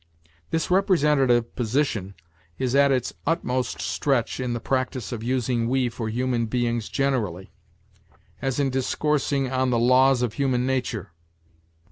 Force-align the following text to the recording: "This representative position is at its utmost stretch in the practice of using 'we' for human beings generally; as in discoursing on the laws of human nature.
"This 0.49 0.71
representative 0.71 1.55
position 1.55 2.15
is 2.57 2.73
at 2.73 2.91
its 2.91 3.13
utmost 3.27 3.79
stretch 3.79 4.39
in 4.39 4.53
the 4.53 4.59
practice 4.59 5.11
of 5.11 5.21
using 5.21 5.67
'we' 5.69 5.89
for 5.89 6.09
human 6.09 6.47
beings 6.47 6.89
generally; 6.89 7.51
as 8.41 8.59
in 8.59 8.71
discoursing 8.71 9.51
on 9.51 9.69
the 9.69 9.77
laws 9.77 10.23
of 10.23 10.33
human 10.33 10.65
nature. 10.65 11.11